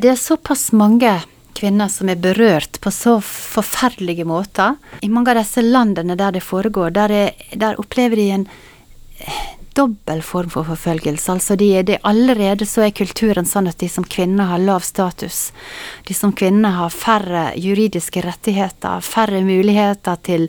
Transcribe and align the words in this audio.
Det 0.00 0.08
er 0.08 0.16
såpass 0.16 0.70
mange 0.72 1.10
kvinner 1.52 1.88
som 1.92 2.08
er 2.08 2.20
berørt 2.20 2.80
på 2.80 2.90
så 2.90 3.18
forferdelige 3.20 4.24
måter. 4.24 4.78
I 5.04 5.10
mange 5.12 5.34
av 5.34 5.42
disse 5.42 5.62
landene 5.62 6.16
der 6.16 6.32
det 6.32 6.44
foregår, 6.46 6.94
der, 6.96 7.12
er, 7.12 7.50
der 7.52 7.80
opplever 7.80 8.16
de 8.16 8.28
en 8.38 8.46
dobbel 9.76 10.22
form 10.22 10.50
for 10.52 10.64
forfølgelse. 10.68 11.32
Altså 11.32 11.56
de, 11.56 11.68
de, 11.82 11.98
allerede 12.08 12.66
så 12.68 12.86
er 12.86 12.94
kulturen 12.96 13.48
sånn 13.48 13.68
at 13.70 13.80
de 13.80 13.88
som 13.92 14.04
kvinner 14.04 14.50
har 14.50 14.62
lav 14.62 14.84
status. 14.86 15.50
De 16.08 16.16
som 16.16 16.32
kvinner 16.36 16.76
har 16.76 16.92
færre 16.92 17.44
juridiske 17.60 18.24
rettigheter, 18.24 19.04
færre 19.04 19.42
muligheter 19.44 20.20
til 20.24 20.48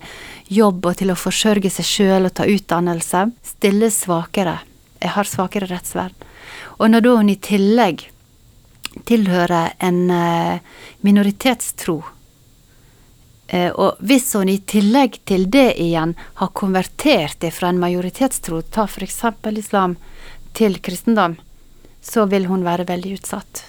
jobb 0.52 0.86
og 0.86 1.00
til 1.00 1.14
å 1.14 1.20
forsørge 1.20 1.72
seg 1.72 1.90
sjøl 1.90 2.30
og 2.30 2.36
ta 2.40 2.48
utdannelse. 2.48 3.28
Stilles 3.56 4.04
svakere. 4.06 4.60
Jeg 5.04 5.16
har 5.18 5.28
svakere 5.28 5.72
rettsvern. 5.72 6.16
Og 6.80 6.90
når 6.92 7.06
da 7.06 7.16
hun 7.20 7.32
i 7.32 7.40
tillegg 7.40 8.08
tilhører 9.06 9.74
en 9.84 10.04
eh, 10.12 10.60
minoritetstro 11.02 12.02
Eh, 13.54 13.70
og 13.70 14.00
hvis 14.02 14.32
hun 14.34 14.50
i 14.50 14.58
tillegg 14.66 15.20
til 15.30 15.46
det 15.54 15.76
igjen 15.82 16.16
har 16.40 16.54
konvertert 16.58 17.44
fra 17.54 17.70
en 17.70 17.82
majoritetstro, 17.82 18.64
ta 18.74 18.88
f.eks. 18.88 19.20
islam, 19.52 19.98
til 20.54 20.80
kristendom, 20.82 21.36
så 22.02 22.26
vil 22.30 22.48
hun 22.50 22.66
være 22.66 22.88
veldig 22.90 23.16
utsatt. 23.20 23.64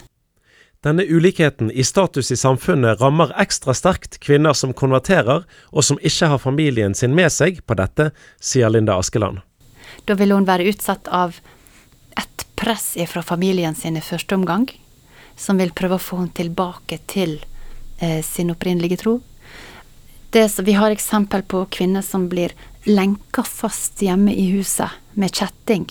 Denne 0.85 1.05
ulikheten 1.09 1.71
i 1.73 1.85
status 1.85 2.31
i 2.33 2.37
samfunnet 2.37 3.01
rammer 3.01 3.33
ekstra 3.41 3.73
sterkt 3.77 4.19
kvinner 4.21 4.53
som 4.53 4.75
konverterer, 4.77 5.45
og 5.73 5.85
som 5.85 6.01
ikke 6.01 6.29
har 6.33 6.41
familien 6.41 6.95
sin 6.95 7.17
med 7.17 7.33
seg 7.33 7.63
på 7.65 7.77
dette, 7.77 8.11
sier 8.41 8.73
Linda 8.73 8.99
Askeland. 9.01 9.41
Da 10.05 10.17
vil 10.21 10.33
hun 10.37 10.49
være 10.49 10.69
utsatt 10.69 11.09
av 11.09 11.41
et 12.21 12.47
press 12.57 12.93
fra 13.09 13.25
familien 13.25 13.77
sin 13.77 13.97
i 13.97 14.05
første 14.05 14.37
omgang, 14.37 14.69
som 15.37 15.59
vil 15.59 15.75
prøve 15.77 15.99
å 15.99 16.03
få 16.03 16.23
henne 16.23 16.37
tilbake 16.37 17.01
til 17.11 17.39
eh, 17.99 18.21
sin 18.25 18.53
opprinnelige 18.55 19.03
tro 19.03 19.19
det, 20.35 20.59
vi 20.59 20.73
har 20.73 20.91
eksempel 20.91 21.43
på 21.43 21.67
kvinner 21.71 22.03
som 22.03 22.29
blir 22.29 22.53
lenka 22.85 23.43
fast 23.47 24.03
hjemme 24.03 24.33
i 24.35 24.49
huset 24.51 24.91
med 25.15 25.31
kjetting. 25.31 25.87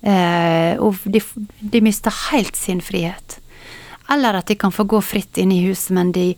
Eh, 0.00 0.78
og 0.78 1.02
de, 1.04 1.20
de, 1.58 1.80
mister 1.82 2.14
helt 2.30 2.56
sin 2.56 2.78
frihet. 2.80 3.40
Eller 4.10 4.38
at 4.38 4.46
de 4.46 4.54
kan 4.54 4.70
få 4.70 4.86
gå 4.86 5.00
fritt 5.02 5.38
inn 5.38 5.50
i 5.50 5.64
huset, 5.64 5.90
men 5.98 6.12
de, 6.14 6.28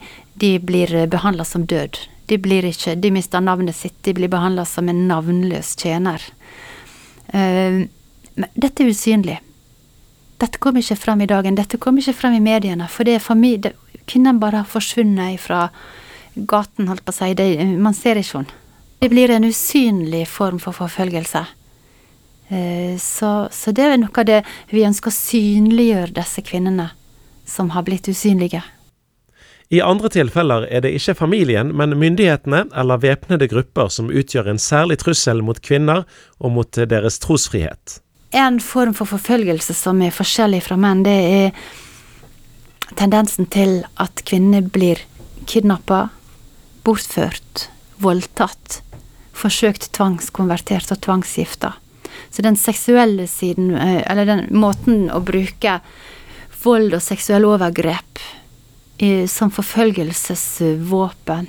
de 0.40 0.54
blir 0.58 0.94
behandla 1.12 1.44
som 1.44 1.66
død. 1.68 2.00
De 2.32 2.38
blir 2.40 2.64
ikke 2.64 2.94
De 2.96 3.10
mister 3.12 3.44
navnet 3.44 3.76
sitt, 3.76 3.98
de 4.08 4.16
blir 4.16 4.32
behandla 4.32 4.64
som 4.64 4.88
en 4.88 5.04
navnløs 5.10 5.76
tjener. 5.76 6.24
Eh, 7.28 7.84
men 8.32 8.56
dette 8.56 8.86
er 8.86 8.94
usynlig. 8.96 9.40
Dette 10.42 10.58
kommer 10.58 10.82
ikke 10.82 10.98
frem 10.98 11.22
i 11.22 11.30
dagen, 11.30 11.54
dette 11.54 11.78
kommer 11.78 12.02
ikke 12.02 12.18
frem 12.18 12.34
i 12.40 12.42
mediene, 12.42 12.88
for 12.90 13.06
det 13.06 13.18
er 13.18 13.22
familie... 13.22 13.76
Kvinnen 14.02 14.40
bare 14.42 14.64
har 14.64 14.66
forsvunnet 14.66 15.38
fra 15.38 15.68
gaten, 16.34 16.88
holdt 16.90 17.04
på 17.06 17.12
å 17.12 17.14
si. 17.14 17.28
Det, 17.38 17.46
man 17.78 17.94
ser 17.94 18.18
ikke 18.18 18.40
henne. 18.40 18.58
Det 18.98 19.08
blir 19.10 19.30
en 19.30 19.46
usynlig 19.46 20.24
form 20.30 20.58
for 20.62 20.74
forfølgelse. 20.74 21.44
Eh, 22.50 22.98
så, 22.98 23.30
så, 23.54 23.72
det 23.74 23.86
er 23.86 23.96
noe 24.02 24.10
av 24.18 24.26
det 24.28 24.42
vi 24.70 24.84
ønsker 24.86 25.10
å 25.10 25.16
synliggjøre 25.16 26.14
disse 26.18 26.42
kvinnene 26.46 26.90
som 27.48 27.70
har 27.74 27.86
blitt 27.86 28.10
usynlige. 28.10 28.64
I 29.72 29.80
andre 29.80 30.10
tilfeller 30.12 30.66
er 30.68 30.84
det 30.84 30.92
ikke 30.98 31.16
familien, 31.22 31.70
men 31.78 31.96
myndighetene 31.98 32.66
eller 32.76 33.00
væpnede 33.02 33.48
grupper 33.48 33.88
som 33.90 34.10
utgjør 34.10 34.52
en 34.52 34.60
særlig 34.60 34.98
trussel 35.00 35.40
mot 35.46 35.62
kvinner 35.64 36.04
og 36.38 36.58
mot 36.58 36.82
deres 36.90 37.22
trosfrihet. 37.22 38.02
En 38.32 38.60
form 38.60 38.94
for 38.96 39.10
forfølgelse 39.10 39.74
som 39.76 40.00
er 40.02 40.14
forskjellig 40.14 40.62
fra 40.64 40.78
menn, 40.80 41.04
det 41.04 41.12
er 41.12 41.50
tendensen 42.96 43.48
til 43.52 43.82
at 44.00 44.24
kvinner 44.28 44.64
blir 44.64 45.00
kidnappa, 45.48 46.06
bortført, 46.84 47.68
voldtatt, 48.02 48.80
forsøkt 49.36 49.90
tvangskonvertert 49.96 50.92
og 50.94 51.02
tvangsgifta. 51.04 51.74
Så 52.32 52.42
den 52.44 52.56
seksuelle 52.56 53.26
siden, 53.28 53.74
eh, 53.76 54.02
eller 54.10 54.26
den 54.26 54.46
måten 54.56 55.10
å 55.12 55.20
bruke 55.20 55.80
vold 56.62 56.94
og 56.94 57.02
seksuelle 57.02 57.48
overgrep 57.48 58.22
som 59.26 59.50
forfølgelsesvåpen, 59.50 61.48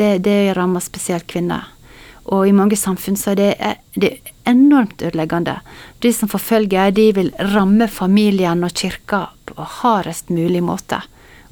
det, 0.00 0.18
det, 0.24 0.54
rammer 0.56 0.80
spesielt 0.80 1.26
kvinner. 1.28 1.66
Og 2.24 2.48
i 2.48 2.54
mange 2.54 2.76
samfunn 2.76 3.16
så 3.18 3.32
er 3.32 3.38
det, 3.40 3.50
det 3.94 4.10
er 4.10 4.34
enormt 4.52 5.02
ødeleggende. 5.02 5.60
De 6.00 6.12
som 6.12 6.28
forfølger, 6.28 6.92
de 6.94 7.06
vil 7.16 7.32
ramme 7.54 7.88
familien 7.88 8.64
og 8.64 8.74
kirka 8.76 9.28
på 9.48 9.66
hardest 9.80 10.30
mulig 10.30 10.62
måte. 10.62 11.00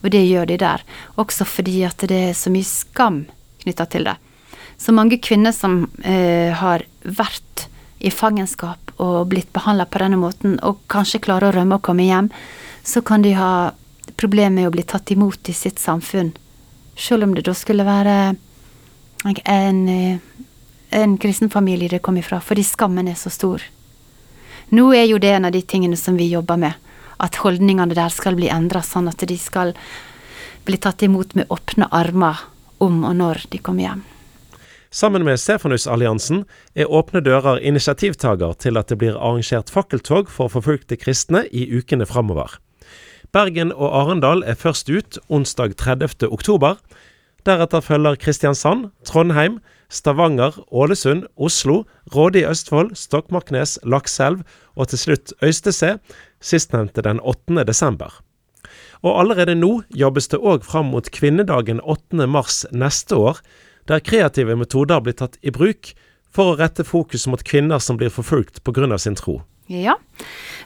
Og 0.02 0.12
det 0.14 0.26
gjør 0.28 0.46
de 0.46 0.58
der. 0.60 0.84
Også 1.16 1.46
fordi 1.48 1.82
at 1.88 2.04
det 2.10 2.20
er 2.30 2.36
så 2.36 2.52
mye 2.54 2.68
skam 2.68 3.24
knytta 3.64 3.88
til 3.90 4.06
det. 4.06 4.16
Så 4.78 4.94
mange 4.94 5.18
kvinner 5.18 5.52
som 5.52 5.88
eh, 6.06 6.54
har 6.54 6.84
vært 7.02 7.66
i 7.98 8.12
fangenskap 8.14 8.92
og 9.02 9.26
blitt 9.32 9.50
behandla 9.52 9.88
på 9.90 9.98
denne 9.98 10.18
måten, 10.20 10.54
og 10.62 10.84
kanskje 10.90 11.22
klarer 11.24 11.50
å 11.50 11.56
rømme 11.56 11.78
og 11.78 11.86
komme 11.86 12.06
hjem, 12.06 12.30
så 12.86 13.02
kan 13.02 13.24
de 13.26 13.34
ha 13.34 13.72
problemer 14.18 14.54
med 14.54 14.68
å 14.68 14.74
bli 14.74 14.84
tatt 14.86 15.10
imot 15.10 15.50
i 15.50 15.54
sitt 15.54 15.82
samfunn. 15.82 16.30
Selv 16.98 17.26
om 17.26 17.34
det 17.34 17.46
da 17.46 17.54
skulle 17.58 17.86
være 17.86 18.14
en, 19.46 19.80
en 20.90 21.18
kristen 21.18 21.50
familie 21.50 21.88
det 21.88 22.02
kom 22.04 22.16
ifra, 22.16 22.40
fordi 22.40 22.64
skammen 22.64 23.08
er 23.08 23.16
så 23.18 23.30
stor. 23.30 23.62
Nå 24.70 24.90
er 24.94 25.06
jo 25.08 25.18
det 25.18 25.32
en 25.32 25.48
av 25.48 25.52
de 25.52 25.62
tingene 25.62 25.96
som 25.96 26.16
vi 26.16 26.28
jobber 26.28 26.60
med 26.60 26.76
at 27.18 27.40
holdningene 27.42 27.96
der 27.96 28.12
skal 28.14 28.36
bli 28.38 28.50
endra, 28.52 28.82
sånn 28.84 29.08
at 29.10 29.24
de 29.26 29.38
skal 29.40 29.74
bli 30.68 30.76
tatt 30.76 31.02
imot 31.02 31.34
med 31.34 31.50
åpne 31.50 31.88
armer 31.90 32.44
om 32.78 33.02
og 33.04 33.16
når 33.16 33.46
de 33.50 33.58
kommer 33.58 33.86
hjem. 33.86 34.04
Sammen 34.90 35.24
med 35.24 35.36
Stefanusalliansen 35.36 36.46
er 36.72 36.88
Åpne 36.88 37.20
dører 37.20 37.60
initiativtaker 37.60 38.54
til 38.56 38.80
at 38.80 38.88
det 38.88 38.96
blir 39.02 39.18
arrangert 39.18 39.68
fakkeltog 39.68 40.30
for 40.32 40.48
forfulgte 40.48 40.96
kristne 40.96 41.44
i 41.52 41.66
ukene 41.68 42.06
framover. 42.08 42.56
Bergen 43.32 43.74
og 43.74 43.92
Arendal 43.92 44.40
er 44.48 44.56
først 44.56 44.88
ut 44.88 45.18
onsdag 45.28 45.76
30. 45.76 46.30
oktober. 46.32 46.78
Deretter 47.46 47.80
følger 47.84 48.16
Kristiansand, 48.18 48.90
Trondheim, 49.06 49.60
Stavanger, 49.88 50.56
Ålesund, 50.70 51.26
Oslo, 51.36 51.84
Råde 52.12 52.42
i 52.42 52.46
Østfold, 52.48 52.96
Stokmarknes, 52.98 53.78
Lakselv 53.84 54.42
og 54.76 54.90
til 54.90 54.98
slutt 54.98 55.32
Øystese, 55.42 55.96
sistnevnte 56.40 57.02
den 57.02 57.20
8. 57.20 57.64
desember. 57.64 58.20
Og 59.02 59.20
allerede 59.20 59.54
nå 59.54 59.82
jobbes 59.94 60.28
det 60.28 60.40
òg 60.42 60.66
fram 60.66 60.90
mot 60.92 61.08
kvinnedagen 61.14 61.80
8. 61.80 62.26
mars 62.26 62.64
neste 62.72 63.16
år, 63.16 63.40
der 63.88 64.04
kreative 64.04 64.56
metoder 64.58 65.00
blir 65.00 65.16
tatt 65.16 65.38
i 65.40 65.54
bruk 65.54 65.94
for 66.34 66.52
å 66.52 66.58
rette 66.58 66.84
fokus 66.84 67.26
mot 67.30 67.42
kvinner 67.44 67.80
som 67.80 67.96
blir 67.96 68.12
forfulgt 68.12 68.62
pga. 68.64 68.98
sin 68.98 69.14
tro. 69.14 69.42
Ja, 69.66 69.96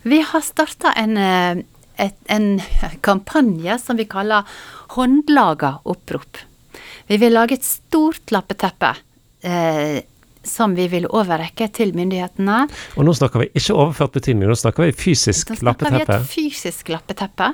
vi 0.03 0.21
har 0.21 0.41
starta 0.41 0.93
en, 0.97 1.17
eh, 1.17 2.11
en 2.27 2.61
kampanje 3.01 3.79
som 3.79 3.97
vi 3.97 4.05
kaller 4.05 4.45
Håndlaga 4.89 5.79
opprop. 5.85 6.37
Vi 7.09 7.19
vil 7.21 7.35
lage 7.35 7.59
et 7.59 7.67
stort 7.67 8.33
lappeteppe 8.35 8.95
eh, 9.45 10.03
som 10.43 10.75
vi 10.75 10.89
vil 10.91 11.07
overrekke 11.07 11.69
til 11.75 11.95
myndighetene. 11.97 12.65
Og 12.99 13.07
nå 13.07 13.15
snakker 13.17 13.45
vi 13.45 13.51
ikke 13.59 13.77
overført 13.77 14.17
betydning, 14.19 14.49
nå 14.51 14.59
snakker 14.59 14.89
vi 14.89 14.97
fysisk 14.97 15.55
lappeteppe. 15.61 15.93
Nå 15.93 16.03
snakker 16.03 16.13
vi 16.13 16.19
et 16.19 16.33
fysisk 16.35 16.93
lappeteppe. 16.93 17.53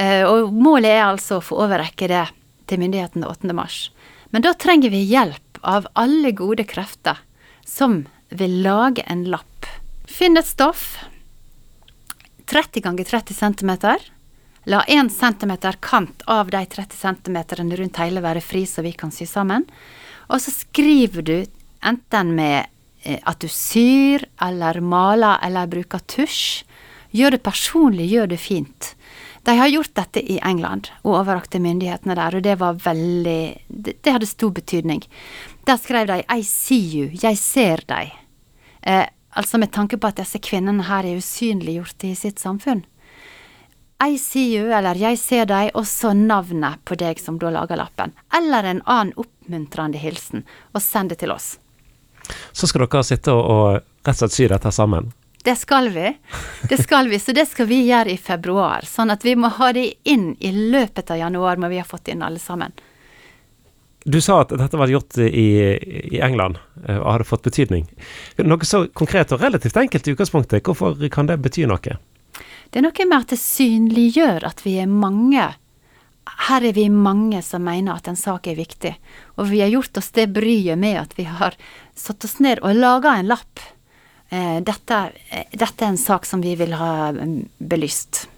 Uh, 0.00 0.24
og 0.30 0.52
målet 0.54 0.94
er 0.94 1.06
altså 1.08 1.40
å 1.40 1.44
få 1.44 1.58
overrekke 1.64 2.08
det 2.08 2.26
til 2.70 2.80
myndighetene 2.80 3.28
8. 3.28 3.50
mars. 3.56 3.88
Men 4.30 4.44
da 4.46 4.54
trenger 4.54 4.92
vi 4.92 5.02
hjelp 5.10 5.60
av 5.66 5.88
alle 5.98 6.30
gode 6.36 6.64
krefter 6.68 7.18
som 7.66 8.04
vil 8.30 8.60
lage 8.64 9.04
en 9.10 9.26
lapp. 9.32 9.66
Finn 10.08 10.38
et 10.38 10.46
stoff 10.46 10.94
30 12.50 12.82
ganger 12.82 13.06
30 13.06 13.34
cm. 13.34 13.72
La 14.68 14.82
1 14.88 15.08
cm 15.10 15.56
kant 15.80 16.22
av 16.26 16.50
de 16.52 16.60
30 16.66 16.96
cm 16.96 17.38
rundt 17.80 17.96
hele 18.02 18.20
være 18.20 18.42
fri, 18.44 18.66
så 18.66 18.84
vi 18.84 18.92
kan 18.92 19.12
sy 19.12 19.24
sammen. 19.24 19.64
Og 20.28 20.40
så 20.40 20.52
skriver 20.52 21.24
du 21.24 21.36
enten 21.80 22.34
med 22.36 22.68
eh, 23.02 23.18
at 23.24 23.40
du 23.40 23.48
syr 23.48 24.26
eller 24.42 24.82
maler 24.84 25.40
eller 25.46 25.70
bruker 25.70 26.04
tusj. 26.04 26.66
Gjør 27.16 27.34
det 27.34 27.42
personlig, 27.42 28.10
gjør 28.12 28.28
det 28.30 28.38
fint. 28.38 28.94
De 29.48 29.56
har 29.56 29.72
gjort 29.72 29.94
dette 29.96 30.20
i 30.20 30.36
England 30.44 30.90
og 31.00 31.16
overrakte 31.22 31.58
myndighetene 31.62 32.14
der, 32.18 32.36
og 32.36 32.44
det 32.44 32.58
var 32.60 32.76
veldig 32.84 33.40
Det, 33.66 33.96
det 34.04 34.12
hadde 34.12 34.28
stor 34.28 34.52
betydning. 34.52 35.00
Der 35.66 35.76
skrev 35.76 36.06
de 36.06 36.22
'I 36.22 36.42
see 36.42 36.84
you', 36.94 37.16
'jeg 37.16 37.38
ser 37.38 37.76
deg'. 37.88 38.12
Eh, 38.82 39.06
altså 39.36 39.58
med 39.58 39.72
tanke 39.72 39.96
på 39.96 40.06
at 40.06 40.16
disse 40.16 40.38
kvinnene 40.38 40.84
her 40.84 41.04
er 41.04 41.16
usynliggjort 41.16 42.04
i 42.04 42.14
sitt 42.14 42.38
samfunn. 42.38 42.84
I 44.00 44.16
see 44.18 44.56
you, 44.56 44.70
eller 44.72 44.96
jeg 44.96 45.18
ser 45.20 45.46
deg, 45.50 45.70
og 45.76 45.84
så 45.86 46.14
navnet 46.16 46.80
på 46.88 46.96
deg 46.96 47.20
som 47.20 47.38
da 47.38 47.50
lager 47.52 47.76
lappen. 47.76 48.14
Eller 48.36 48.64
en 48.64 48.82
annen 48.86 49.12
oppmuntrende 49.20 50.00
hilsen, 50.00 50.46
og 50.72 50.82
send 50.82 51.12
det 51.12 51.20
til 51.20 51.34
oss. 51.34 51.58
Så 52.52 52.68
skal 52.70 52.86
dere 52.86 53.04
sitte 53.04 53.34
og, 53.34 53.44
og 53.44 54.06
rett 54.06 54.14
og 54.14 54.22
slett 54.22 54.36
sy 54.36 54.48
dette 54.48 54.72
sammen? 54.72 55.12
det 55.44 55.56
skal 55.56 55.88
vi. 55.88 56.16
Det 56.68 56.82
skal 56.82 57.08
vi, 57.08 57.18
Så 57.18 57.32
det 57.32 57.46
skal 57.46 57.66
vi 57.66 57.82
gjøre 57.88 58.10
i 58.10 58.16
februar. 58.16 58.84
Sånn 58.84 59.10
at 59.10 59.24
vi 59.24 59.34
må 59.36 59.48
ha 59.48 59.72
det 59.72 59.86
inn 60.04 60.34
i 60.40 60.52
løpet 60.52 61.10
av 61.10 61.20
januar, 61.20 61.56
må 61.56 61.70
vi 61.72 61.80
ha 61.80 61.84
fått 61.84 62.08
inn 62.12 62.22
alle 62.22 62.38
sammen. 62.38 62.72
Du 64.04 64.20
sa 64.20 64.40
at 64.42 64.52
dette 64.56 64.78
var 64.80 64.88
gjort 64.88 65.18
i, 65.20 65.48
i 66.16 66.20
England 66.24 66.56
eh, 66.86 66.96
og 66.96 67.08
hadde 67.12 67.28
fått 67.28 67.44
betydning. 67.48 67.84
Noe 68.40 68.68
så 68.68 68.86
konkret 68.96 69.32
og 69.36 69.42
relativt 69.44 69.76
enkelt 69.76 70.08
i 70.08 70.14
utgangspunktet, 70.14 70.64
hvorfor 70.64 70.96
kan 71.12 71.28
det 71.28 71.36
bety 71.44 71.66
noe? 71.68 71.96
Det 72.70 72.80
er 72.80 72.86
noe 72.86 73.06
med 73.08 73.18
at 73.18 73.34
det 73.34 73.40
synliggjør 73.42 74.46
at 74.48 74.62
vi 74.64 74.76
er 74.82 74.90
mange. 74.90 75.48
Her 76.48 76.66
er 76.66 76.76
vi 76.76 76.86
mange 76.92 77.42
som 77.42 77.64
mener 77.66 77.98
at 77.98 78.08
en 78.10 78.18
sak 78.18 78.48
er 78.50 78.58
viktig. 78.58 78.94
Og 79.38 79.50
vi 79.50 79.62
har 79.64 79.72
gjort 79.72 80.00
oss 80.00 80.12
det 80.16 80.30
bryet 80.34 80.78
med 80.78 81.00
at 81.00 81.16
vi 81.18 81.26
har 81.28 81.56
satt 81.98 82.24
oss 82.24 82.38
ned 82.40 82.62
og 82.62 82.78
laga 82.78 83.16
en 83.18 83.30
lapp. 83.30 83.62
Eh, 84.30 84.60
dette, 84.62 85.00
eh, 85.30 85.48
dette 85.52 85.84
er 85.84 85.94
en 85.94 86.00
sak 86.00 86.26
som 86.26 86.42
vi 86.44 86.54
vil 86.58 86.76
ha 86.78 87.10
mm, 87.16 87.40
belyst. 87.58 88.28